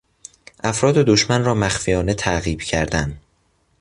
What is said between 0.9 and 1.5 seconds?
دشمن